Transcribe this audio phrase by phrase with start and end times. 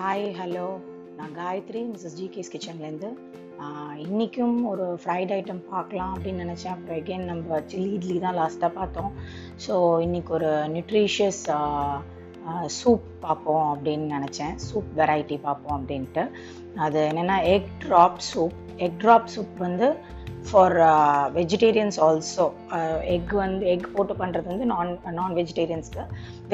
[0.00, 0.66] Hi hello
[1.16, 3.08] நான் Gayatri Mrs GK's கிச்சன்லேருந்து
[4.04, 6.74] இன்றைக்கும் ஒரு ஃப்ரைட் ஐட்டம் பார்க்கலாம் அப்படின்னு நினச்சேன்.
[6.74, 9.10] அப்புறம் எகெயின் நம்ம சில்லி இட்லி தான் லாஸ்ட்டாக பார்த்தோம்.
[9.64, 9.74] ஸோ
[10.04, 11.40] இன்றைக்கி ஒரு நியூட்ரிஷியஸ்
[12.78, 14.54] சூப் பார்ப்போம் அப்படின்னு நினச்சேன்.
[14.66, 16.24] சூப் வெரைட்டி பார்ப்போம் அப்படின்ட்டு.
[16.86, 18.56] அது என்னென்னா egg drop soup
[18.86, 19.88] egg drop soup வந்து
[20.46, 20.76] ஃபார்
[21.36, 22.44] வெஜிடேரியன்ஸ் ஆல்சோ
[23.14, 26.04] எக் வந்து எக் போட்டு பண்ணுறது வந்து நான் நான் வெஜிடேரியன்ஸ்க்கு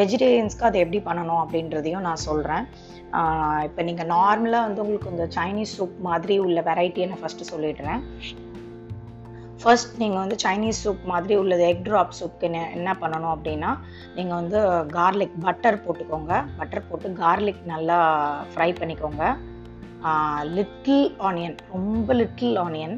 [0.00, 2.64] வெஜிடேரியன்ஸ்க்கு அதை எப்படி பண்ணணும் அப்படின்றதையும் நான் சொல்கிறேன்
[3.66, 8.02] இப்போ நீங்கள் நார்மலாக வந்து உங்களுக்கு இந்த சைனீஸ் சூப் மாதிரி உள்ள வெரைட்டியை நான் ஃபஸ்ட்டு சொல்லிடுறேன்.
[9.62, 13.70] ஃபர்ஸ்ட் நீங்கள் வந்து சைனீஸ் சூப் மாதிரி உள்ளது எக் ட்ராப் சூப்க்கு என்ன என்ன பண்ணணும் அப்படின்னா
[14.16, 14.58] நீங்கள் வந்து
[14.96, 16.32] கார்லிக் பட்டர் போட்டுக்கோங்க.
[16.58, 17.98] பட்டர் போட்டு கார்லிக் நல்லா
[18.54, 19.24] ஃப்ரை பண்ணிக்கோங்க.
[20.56, 22.96] லிட்டில் ஆனியன் ரொம்ப லிட்டில் ஆனியன்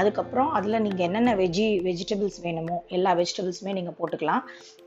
[0.00, 4.42] அதுக்கப்புறம் அதில் நீங்கள் என்னென்ன வெஜி வெஜிடபிள்ஸ் வேணுமோ எல்லா வெஜிடபிள்ஸுமே நீங்கள் போட்டுக்கலாம்.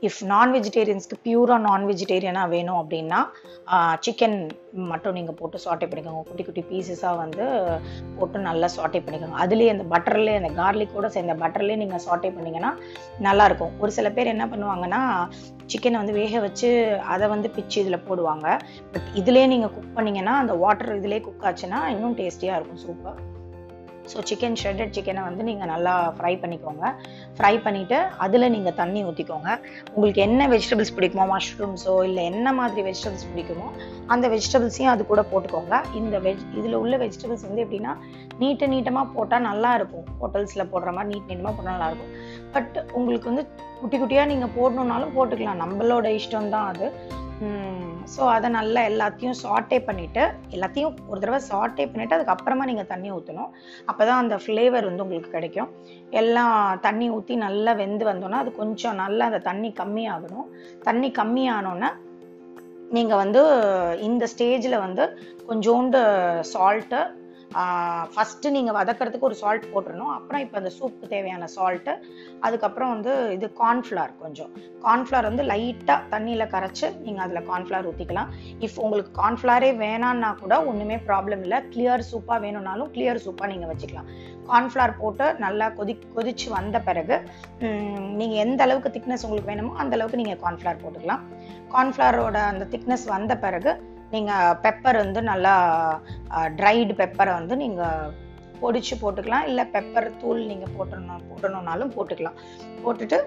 [0.06, 3.20] இஃப் நான் வெஜிடேரியன்ஸ்க்கு பியூராக நான் வெஜிடேரியனாக வேணும் அப்படின்னா
[4.06, 4.38] சிக்கன்
[4.90, 6.22] மட்டும் நீங்கள் போட்டு சாட்டை பண்ணிக்கோங்க.
[6.28, 7.44] குட்டி குட்டி பீசஸாக வந்து
[8.18, 9.38] போட்டு நல்லா சாட்டை பண்ணிக்கோங்க.
[9.44, 12.72] அதுலேயே அந்த பட்டர்லேயே அந்த கார்லிக்கோட சேர்ந்த பட்டர்லேயே நீங்கள் சாட்டை பண்ணிங்கன்னா
[13.28, 15.02] நல்லாயிருக்கும் ஒரு சில பேர் என்ன பண்ணுவாங்கன்னா
[15.72, 16.68] சிக்கனை வந்து வேக வச்சு
[17.14, 18.46] அதை வந்து பிச்சு இதில் போடுவாங்க.
[18.92, 23.18] பட் இதுலேயே நீங்கள் குக் பண்ணிங்கன்னா அந்த வாட்டர் இதிலே குக் ஆச்சுன்னா இன்னும் டேஸ்டியாக இருக்கும் சூப்பர்
[24.10, 26.84] ஸோ சிக்கன் ஷ்ரெட்டட் சிக்கனை வந்து நீங்கள் நல்லா ஃப்ரை பண்ணிக்கோங்க.
[27.36, 29.48] ஃப்ரை பண்ணிவிட்டு அதில் நீங்கள் தண்ணி ஊற்றிக்கோங்க
[29.94, 33.68] உங்களுக்கு என்ன வெஜிடபிள்ஸ் பிடிக்குமோ மஷ்ரூம்ஸோ இல்லை என்ன மாதிரி வெஜிடபிள்ஸ் பிடிக்குமோ
[34.14, 35.74] அந்த வெஜிடபிள்ஸையும் அது கூட போட்டுக்கோங்க.
[36.00, 37.94] இந்த வெஜ் இதில் உள்ள வெஜிடபிள்ஸ் வந்து எப்படின்னா
[38.42, 40.06] நீட்டு நீட்டமாக போட்டால் நல்லா இருக்கும்.
[40.22, 42.14] ஹோட்டல்ஸில் போடுற மாதிரி நீட் நீட்டமாக போட்டால் நல்லாயிருக்கும்
[42.54, 43.44] பட் உங்களுக்கு வந்து
[43.80, 45.62] குட்டி குட்டியாக நீங்கள் போடணுன்னாலும் போட்டுக்கலாம்.
[45.64, 46.88] நம்மளோட இஷ்டம் தான் அது
[48.12, 50.22] ஸோ அதை நல்லா எல்லாத்தையும் சாட்டே பண்ணிவிட்டு
[50.54, 53.50] எல்லாத்தையும் ஒரு தடவை சாட்டே பண்ணிவிட்டு அதுக்கப்புறமா நீங்கள் தண்ணி ஊற்றணும்
[53.90, 55.68] அப்போ தான் அந்த ஃப்ளேவர் வந்து உங்களுக்கு கிடைக்கும்.
[56.20, 60.48] எல்லாம் தண்ணி ஊற்றி நல்லா வெந்து வந்தோன்னா அது கொஞ்சம் நல்லா அந்த தண்ணி கம்மியாகணும்.
[60.88, 61.90] தண்ணி கம்மியானோன்னே
[62.96, 63.42] நீங்கள் வந்து
[64.08, 65.06] இந்த ஸ்டேஜில் வந்து
[65.48, 66.00] கொஞ்சோண்டு
[66.52, 67.00] சால்ட்டு
[68.14, 71.92] ஃபஸ்ட்டு நீங்கள் வதக்கிறதுக்கு ஒரு சால்ட் போட்டுடணும் அப்புறம் இப்போ அந்த சூப்புக்கு தேவையான சால்ட்டு
[72.46, 74.50] அதுக்கப்புறம் வந்து இது கார்ன்ஃப்ளவர் கொஞ்சம்.
[74.84, 78.30] கார்ன்ஃப்ளவர் வந்து லைட்டாக தண்ணியில் கரைச்சி நீங்கள் அதில் கார்ன்ஃப்ளவர் ஊற்றிக்கலாம்
[78.66, 81.60] இஃப் உங்களுக்கு கார்ன்ஃப்ளவரே வேணான்னா கூட ஒன்றுமே ப்ராப்ளம் இல்லை.
[81.74, 84.10] கிளியர் சூப்பாக வேணும்னாலும் கிளியர் சூப்பாக நீங்கள் வச்சுக்கலாம்.
[84.50, 87.16] கார்ன்ஃப்ளவர் போட்டு நல்லா கொதி கொதிச்சு வந்த பிறகு
[88.20, 91.24] நீங்கள் எந்த அளவுக்கு திக்னஸ் உங்களுக்கு வேணுமோ அந்த அளவுக்கு நீங்கள் கார்ன்ஃப்ளவர் போட்டுக்கலாம்.
[91.74, 93.72] கார்ன்ஃப்ளவரோட அந்த திக்னஸ் வந்த பிறகு
[94.14, 95.54] நீங்கள் பெப்பர் வந்து நல்லா
[96.58, 98.12] ட்ரைடு பெப்பரை வந்து நீங்கள்
[98.62, 99.46] பொடிச்சு போட்டுக்கலாம்.
[99.50, 102.38] இல்லை பெப்பர் தூள் நீங்கள் போட்டணும் போட்டணுன்னாலும் போட்டுக்கலாம்.
[102.84, 103.18] போட்டுட்டு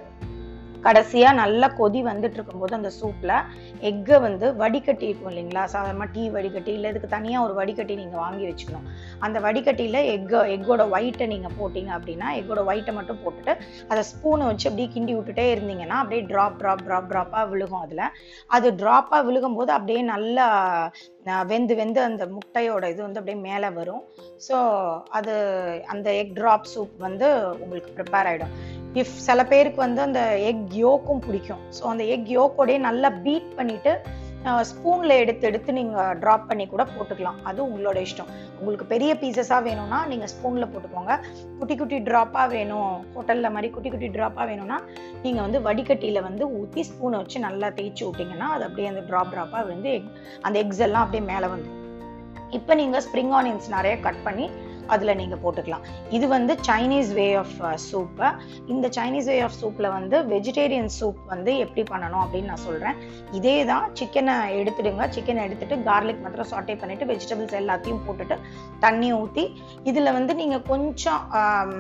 [0.86, 3.36] கடைசியாக நல்லா கொதி வந்துட்டு இருக்கும்போது அந்த சூப்பில்
[3.90, 5.64] எக்கை வந்து வடிகட்டி இருக்கும் இல்லைங்களா?
[5.74, 8.88] சாதாரணமாக டீ வடிகட்டி இல்லை இதுக்கு தனியாக ஒரு வடிகட்டி நீங்கள் வாங்கி வச்சுக்கணும்.
[9.26, 13.56] அந்த வடிகட்டியில் எக்கு எக்கோட ஒயிட்டை நீங்கள் போட்டிங்க அப்படின்னா எக்கோட ஒயிட்டை மட்டும் போட்டுட்டு
[13.92, 18.06] அதை ஸ்பூனை வச்சு அப்படியே கிண்டி விட்டுட்டே இருந்தீங்கன்னா அப்படியே ட்ராப் ட்ராப் ட்ராப் ட்ராப்பாக விழுகும் அதில்.
[18.58, 20.48] அது ட்ராப்பாக விழுகும் போது அப்படியே நல்லா
[21.50, 24.04] வெந்து வெந்து அந்த முட்டையோட இது வந்து அப்படியே மேலே வரும்.
[24.46, 24.56] ஸோ
[25.18, 25.34] அது
[25.94, 27.28] அந்த எக் ட்ராப் சூப் வந்து
[27.64, 28.54] உங்களுக்கு ப்ரிப்பேர் ஆகிடும்
[29.00, 31.62] இஃப் சில பேருக்கு வந்து அந்த எக் யோக்கும் பிடிக்கும்.
[31.78, 33.94] ஸோ அந்த எக் யோக்கோடய நல்லா பீட் பண்ணிவிட்டு
[34.70, 37.38] ஸ்பூனில் எடுத்து எடுத்து நீங்கள் ட்ராப் பண்ணி கூட போட்டுக்கலாம்.
[37.50, 38.30] அது உங்களோட இஷ்டம்.
[38.60, 41.16] உங்களுக்கு பெரிய பீசஸாக வேணும்னா நீங்கள் ஸ்பூனில் போட்டுக்கோங்க.
[41.60, 42.96] குட்டி குட்டி ட்ராப்பாக வேணும்.
[43.16, 44.78] ஹோட்டலில் மாதிரி குட்டி குட்டி ட்ராப்பாக வேணும்னா
[45.26, 49.64] நீங்கள் வந்து வடிகட்டியில் வந்து ஊற்றி ஸ்பூனை வச்சு நல்லா தேய்ச்சி விட்டிங்கன்னா அது அப்படியே அந்த ட்ராப் ட்ராப்பாக
[49.74, 50.10] வந்து எக்
[50.42, 51.70] அந்த எக்ஸ் எல்லாம் அப்படியே மேலே வந்து
[52.60, 54.48] இப்போ நீங்கள் ஸ்ப்ரிங் ஆனியன்ஸ் நிறைய கட் பண்ணி
[54.94, 55.86] அதில் நீங்கள் போட்டுக்கலாம்.
[56.18, 57.56] இது வந்து சைனீஸ் வே ஆஃப்
[57.88, 58.28] சூப்பு
[58.74, 62.98] இந்த சைனீஸ் வே ஆஃப் சூப்பில் வந்து வெஜிடேரியன் சூப் வந்து எப்படி பண்ணணும் அப்படின்னு நான் சொல்கிறேன்
[63.40, 65.10] இதே தான் சிக்கனை எடுத்துடுங்க.
[65.18, 68.38] சிக்கனை எடுத்துட்டு கார்லிக் மாத்திரம் சாட்டே பண்ணிவிட்டு வெஜிடபிள்ஸ் எல்லாத்தையும் போட்டுட்டு
[68.86, 69.46] தண்ணி ஊற்றி
[69.92, 71.74] இதில் வந்து நீங்கள் கொஞ்சம் um,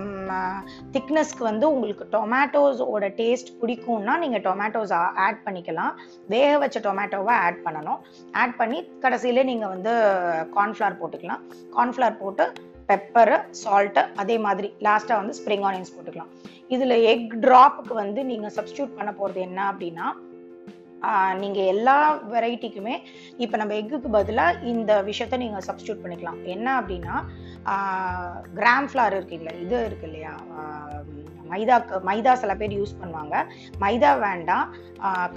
[0.96, 4.94] திக்னஸ்க்கு வந்து உங்களுக்கு டொமேட்டோஸோட டேஸ்ட் பிடிக்கும்னா நீங்கள் டொமேட்டோஸ்
[5.26, 5.94] ஆட் பண்ணிக்கலாம்.
[6.34, 8.00] வேக வச்ச டொமேட்டோவை ஆட் பண்ணணும்.
[8.42, 9.94] ஆட் பண்ணி கடைசியில் நீங்கள் வந்து
[10.56, 11.44] கார்ன்ஃப்ளவர் போட்டுக்கலாம்.
[11.76, 12.46] கார்ன்ஃப்ளவர் போட்டு
[12.92, 16.34] பெப்பரு சால்ட்டு அதே மாதிரி லாஸ்ட்டாக வந்து ஸ்ப்ரிங் ஆனியன்ஸ் போட்டுக்கலாம்.
[16.76, 20.10] இதில் எக் ட்ராப்புக்கு வந்து நீங்கள் சப்ஸ்டியூட் பண்ண போகிறது என்ன அப்படின்னா
[21.42, 21.96] நீங்கள் எல்லா
[22.34, 22.96] வெரைட்டிக்குமே
[23.44, 26.38] இப்போ நம்ம எக்குக்கு பதிலாக இந்த விஷயத்த நீங்கள் சப்ஸ்டியூட் பண்ணிக்கலாம்.
[26.56, 27.16] என்ன அப்படின்னா
[28.58, 30.34] கிராம் ஃப்ளார் இருக்கு இல்லை இது இருக்கு இல்லையா?
[31.52, 33.36] மைதாக்கு மைதா சில பேர் யூஸ் பண்ணுவாங்க.
[33.84, 34.68] மைதா வேண்டாம்.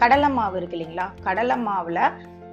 [0.03, 1.07] கடலை மாவு இருக்கு இல்லைங்களா?
[1.29, 2.03] கடலை மாவில்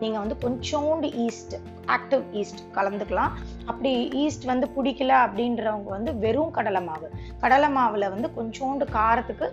[0.02, 1.56] நீங்கள் வந்து கொஞ்சோண்டு ஈஸ்ட்
[1.96, 3.34] ஆக்டிவ் ஈஸ்ட் கலந்துக்கலாம்.
[3.70, 7.10] அப்படி ஈஸ்ட் வந்து பிடிக்கல அப்படின்றவங்க வந்து வெறும் கடலை மாவு.
[7.44, 9.48] கடலை மாவில் வந்து கொஞ்சோண்டு காரத்துக்கு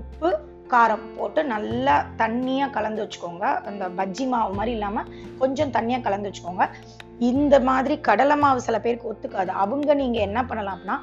[0.00, 0.30] உப்பு
[0.74, 3.46] காரம் போட்டு நல்லா தண்ணியாக கலந்து வச்சுக்கோங்க.
[3.70, 5.10] அந்த பஜ்ஜி மாவு மாதிரி இல்லாமல்
[5.40, 6.66] கொஞ்சம் தண்ணியாக கலந்து வச்சுக்கோங்க.
[7.30, 9.52] இந்த மாதிரி கடலை மாவு சில பேருக்கு ஒத்துக்காது.
[9.64, 10.96] அவங்க நீங்கள் என்ன பண்ணலாம்னா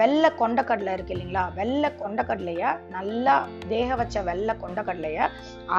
[0.00, 1.54] வெள்ளை கொண்டக்கடலை இருக்கு இல்லைங்களா?
[1.54, 3.34] வெள்ளை கொண்டக்கடலைய நல்லா
[3.66, 5.28] வேக வச்ச வெள்ளை கொண்டக்கடலைய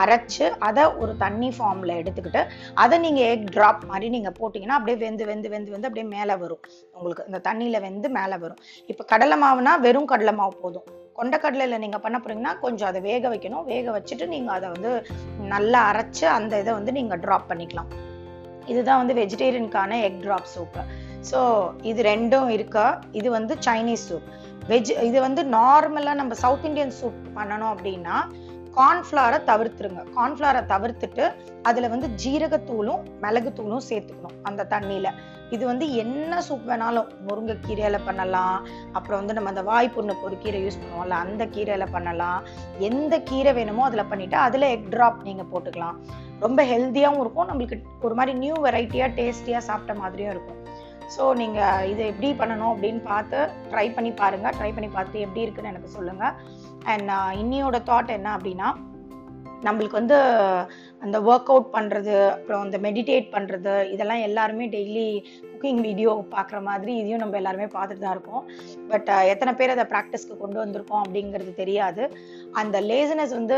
[0.02, 2.42] அரைச்சு அதை ஒரு தண்ணி ஃபார்மில் எடுத்துக்கிட்டு
[2.74, 6.60] அதை நீங்கள் எக் ட்ராப் மாதிரி நீங்கள் போட்டிங்கன்னா அப்படியே வெந்து வெந்து வெந்து வெந்து அப்படியே மேலே வரும்.
[6.94, 8.58] உங்களுக்கு இந்த தண்ணியில் வெந்து மேலே வரும்.
[8.86, 10.88] இப்போ கடலை மாவுனா வெறும் கடலை மாவு போதும்.
[11.20, 13.64] கொண்டக்கடலையில் நீங்கள் பண்ண போகிறீங்கன்னா கொஞ்சம் அதை வேக வைக்கணும்.
[13.64, 15.06] வேக வச்சுட்டு நீங்கள் அதை வந்து
[15.40, 17.92] நல்லா அரைச்சு அந்த இதை வந்து நீங்கள் ட்ராப் பண்ணிக்கலாம்.
[18.66, 20.82] இதுதான் வந்து வெஜிடேரியனுக்கான எக் ட்ராப் சூப்பு
[21.30, 21.40] ஸோ
[21.92, 22.86] இது ரெண்டும் இருக்கா?
[23.20, 24.30] இது வந்து சைனீஸ் சூப்
[24.72, 28.18] வெஜ் இது வந்து நார்மலாக நம்ம சவுத் இந்தியன் சூப் பண்ணணும் அப்படின்னா
[28.78, 30.02] கார்ன்ஃப்ளாரை தவிர்த்துருங்க.
[30.16, 31.24] கார்ன்ஃப்ளாரை தவிர்த்துட்டு
[31.70, 35.10] அதில் வந்து ஜீரகத்தூளும் மிளகுத்தூளும் சேர்த்துக்கணும் அந்த தண்ணியில்.
[35.56, 38.58] இது வந்து என்ன சூப் வேணாலும் முருங்கைக்கீரையில பண்ணலாம்.
[38.98, 42.40] அப்புறம் வந்து நம்ம அந்த வாய்ப்புண்ணுக்கு ஒரு கீரை யூஸ் பண்ணுவோம்ல அந்த கீரையில பண்ணலாம்.
[42.90, 45.98] எந்த கீரை வேணுமோ அதில் பண்ணிட்டு அதில் எக் ட்ராப் நீங்கள் போட்டுக்கலாம்.
[46.46, 47.50] ரொம்ப ஹெல்த்தியாகவும் இருக்கும்.
[47.52, 47.78] நம்மளுக்கு
[48.08, 50.60] ஒரு மாதிரி நியூ வெரைட்டியாக டேஸ்டியாக சாப்பிட்ட மாதிரியும் இருக்கும்.
[51.16, 53.40] ஸோ நீங்கள் இதை எப்படி பண்ணணும் அப்படின்னு பார்த்து
[53.72, 56.36] ட்ரை பண்ணி பாருங்கள் ட்ரை பண்ணி பார்த்து எப்படி இருக்குன்னு எனக்கு சொல்லுங்கள்
[56.94, 57.12] அண்ட்
[57.42, 58.70] இன்னியோட தாட் என்ன அப்படின்னா
[59.68, 60.18] நம்மளுக்கு வந்து
[61.06, 65.08] அந்த ஒர்க் அவுட் பண்ணுறது அப்புறம் அந்த மெடிடேட் பண்ணுறது இதெல்லாம் எல்லாருமே டெய்லி
[65.52, 68.44] குக்கிங் வீடியோ பார்க்குற மாதிரி இதையும் நம்ம எல்லாருமே பார்த்துட்டு தான் இருக்கோம்.
[68.92, 72.04] பட் எத்தனை பேர் அதை ப்ராக்டிஸ்க்கு கொண்டு வந்திருக்கோம் அப்படிங்கிறது தெரியாது.
[72.62, 73.58] அந்த லேசினஸ் வந்து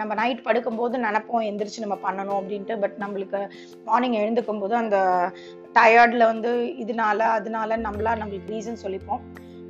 [0.00, 2.76] நம்ம நைட் படுக்கும்போது நினைப்போம் எந்திரிச்சு நம்ம பண்ணணும் அப்படின்ட்டு.
[2.82, 3.40] பட் நம்மளுக்கு
[3.88, 4.98] மார்னிங் எழுந்துக்கும் போது அந்த
[5.78, 6.50] டயர்டில் வந்து
[6.82, 9.22] இதனால அதனால நம்மளா நம்மளுக்கு ரீசன் சொல்லிப்போம்.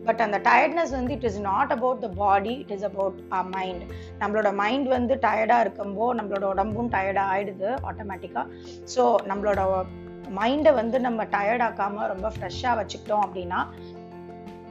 [0.09, 3.85] பட் அந்த டயர்ட்னஸ் வந்து it is not about the body it is about a mind
[4.23, 8.47] நம்மளோட மைண்ட் வந்து டயர்டாக இருக்கும்போது நம்மளோட உடம்பும் டயர்டாக ஆகிடுது ஆட்டோமேட்டிக்காக
[8.95, 9.61] ஸோ நம்மளோட
[10.39, 13.61] மைண்டை வந்து நம்ம டயர்டாக்காமல் ரொம்ப ஃப்ரெஷ்ஷாக வச்சுக்கிட்டோம் அப்படின்னா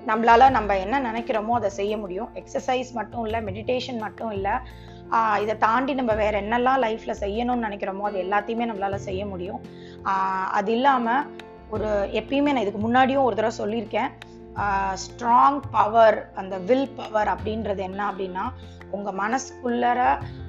[0.10, 2.30] நம்மளால நம்ம என்ன நினைக்கிறோமோ அதை செய்ய முடியும்.
[2.40, 4.56] எக்ஸசைஸ் மட்டும் இல்லை மெடிடேஷன் மட்டும் இல்லை
[5.44, 9.62] இதை தாண்டி நம்ம வேற என்னெல்லாம் லைஃப்ல செய்யணும்னு நினைக்கிறோமோ அது எல்லாத்தையுமே நம்மளால செய்ய முடியும்.
[10.52, 11.28] அது இல்லாமல்
[11.70, 14.10] ஒரு எப்பயுமே நான் இதுக்கு முன்னாடியும் ஒரு தடவை சொல்லியிருக்கேன்.
[15.04, 18.44] ஸ்ட்ராங் பவர் அந்த வில் பவர் அப்படின்றது என்ன அப்படின்னா
[18.92, 20.00] உங்கள் மனசுக்குள்ளர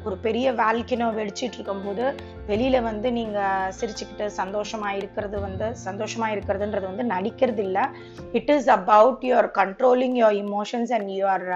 [0.08, 2.04] ஒரு பெரிய வேல்கினோ வெடிச்சிட்டு இருக்கும்போது
[2.50, 3.38] வெளியில வந்து நீங்க
[3.78, 7.84] சிரிச்சுக்கிட்டு சந்தோஷமா இருக்கிறது வந்து சந்தோஷமா இருக்கிறதுன்றது வந்து நடிக்கிறது இல்லை.
[8.32, 11.46] It is about your controlling your emotions and your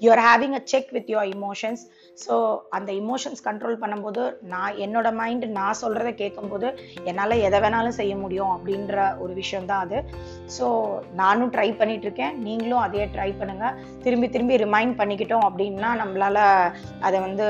[0.00, 1.82] your having a check with your emotions
[2.18, 2.34] so
[2.76, 4.22] அந்த இமோஷன்ஸ் கண்ட்ரோல் பண்ணும்போது
[4.52, 6.68] நான் என்னோட மைண்ட் நான் சொல்கிறத கேட்கும்போது
[7.04, 9.98] என்னால் எதை வேணாலும் செய்ய முடியும் அப்படின்ற ஒரு விஷயம் தான் அது.
[10.58, 10.66] ஸோ
[11.22, 16.38] நானும் ட்ரை பண்ணிகிட்ருக்கேன் நீங்களும் அதையே ட்ரை பண்ணுங்கள் திரும்பி திரும்பி ரிமைண்ட் பண்ணிக்கிட்டோம் அப்படின்னா நம்மளால
[17.00, 17.46] அதை வந்து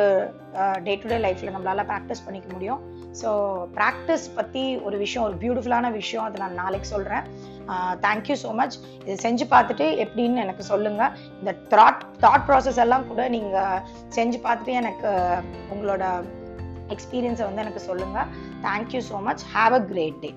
[0.87, 2.81] டே டு டே லைஃப்பில் நம்மளால் ப்ராக்டிஸ் பண்ணிக்க முடியும்.
[3.21, 3.31] ஸோ
[3.79, 7.25] ப்ராக்டிஸ் பற்றி ஒரு விஷயம் ஒரு பியூட்டிஃபுல்லான விஷயம் அதை நான் நாளைக்கு சொல்கிறேன்
[8.07, 13.29] தேங்க்யூ ஸோ மச் இது செஞ்சு பார்த்துட்டு எப்படின்னு எனக்கு சொல்லுங்கள் இந்த தாட் தாட் ப்ராசஸ் எல்லாம் கூட
[13.29, 13.81] நீங்கள்
[14.19, 15.11] செஞ்சு பார்த்துட்டு எனக்கு
[15.75, 16.05] உங்களோட
[16.97, 18.31] எக்ஸ்பீரியன்ஸை வந்து எனக்கு சொல்லுங்கள்
[18.63, 20.31] thank you so much have a great day